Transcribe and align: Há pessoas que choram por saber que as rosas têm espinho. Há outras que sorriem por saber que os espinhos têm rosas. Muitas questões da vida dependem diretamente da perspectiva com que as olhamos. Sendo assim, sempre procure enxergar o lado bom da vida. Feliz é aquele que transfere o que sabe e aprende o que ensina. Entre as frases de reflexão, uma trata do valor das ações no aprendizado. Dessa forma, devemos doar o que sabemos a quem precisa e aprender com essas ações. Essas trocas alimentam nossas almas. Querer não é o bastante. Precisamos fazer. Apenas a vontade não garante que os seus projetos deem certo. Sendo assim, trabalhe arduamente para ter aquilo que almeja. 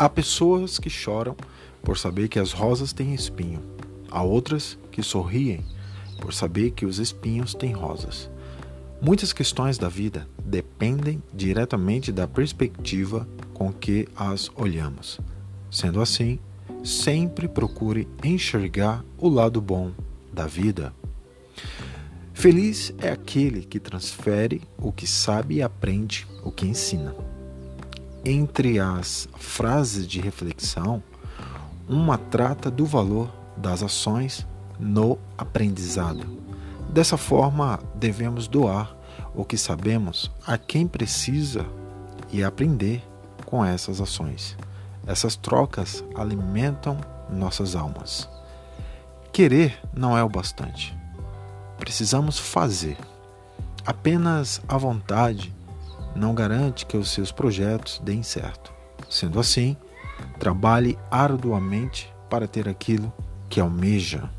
Há 0.00 0.08
pessoas 0.08 0.78
que 0.78 0.88
choram 0.88 1.36
por 1.82 1.98
saber 1.98 2.28
que 2.28 2.38
as 2.38 2.52
rosas 2.52 2.90
têm 2.90 3.12
espinho. 3.12 3.60
Há 4.10 4.22
outras 4.22 4.78
que 4.90 5.02
sorriem 5.02 5.62
por 6.22 6.32
saber 6.32 6.70
que 6.70 6.86
os 6.86 6.98
espinhos 6.98 7.52
têm 7.52 7.72
rosas. 7.72 8.30
Muitas 8.98 9.34
questões 9.34 9.76
da 9.76 9.90
vida 9.90 10.26
dependem 10.42 11.22
diretamente 11.34 12.10
da 12.10 12.26
perspectiva 12.26 13.28
com 13.52 13.70
que 13.70 14.08
as 14.16 14.50
olhamos. 14.56 15.20
Sendo 15.70 16.00
assim, 16.00 16.38
sempre 16.82 17.46
procure 17.46 18.08
enxergar 18.24 19.04
o 19.18 19.28
lado 19.28 19.60
bom 19.60 19.92
da 20.32 20.46
vida. 20.46 20.94
Feliz 22.32 22.94
é 22.96 23.10
aquele 23.10 23.66
que 23.66 23.78
transfere 23.78 24.62
o 24.78 24.90
que 24.90 25.06
sabe 25.06 25.56
e 25.56 25.62
aprende 25.62 26.26
o 26.42 26.50
que 26.50 26.64
ensina. 26.64 27.14
Entre 28.24 28.78
as 28.78 29.26
frases 29.38 30.06
de 30.06 30.20
reflexão, 30.20 31.02
uma 31.88 32.18
trata 32.18 32.70
do 32.70 32.84
valor 32.84 33.30
das 33.56 33.82
ações 33.82 34.46
no 34.78 35.18
aprendizado. 35.38 36.26
Dessa 36.90 37.16
forma, 37.16 37.80
devemos 37.94 38.46
doar 38.46 38.94
o 39.34 39.42
que 39.42 39.56
sabemos 39.56 40.30
a 40.46 40.58
quem 40.58 40.86
precisa 40.86 41.64
e 42.30 42.44
aprender 42.44 43.02
com 43.46 43.64
essas 43.64 44.02
ações. 44.02 44.56
Essas 45.06 45.34
trocas 45.34 46.04
alimentam 46.14 46.98
nossas 47.30 47.74
almas. 47.74 48.28
Querer 49.32 49.80
não 49.94 50.16
é 50.16 50.22
o 50.22 50.28
bastante. 50.28 50.94
Precisamos 51.78 52.38
fazer. 52.38 52.98
Apenas 53.86 54.60
a 54.68 54.76
vontade 54.76 55.54
não 56.14 56.34
garante 56.34 56.86
que 56.86 56.96
os 56.96 57.10
seus 57.10 57.32
projetos 57.32 58.00
deem 58.04 58.22
certo. 58.22 58.72
Sendo 59.08 59.40
assim, 59.40 59.76
trabalhe 60.38 60.98
arduamente 61.10 62.12
para 62.28 62.46
ter 62.46 62.68
aquilo 62.68 63.12
que 63.48 63.60
almeja. 63.60 64.30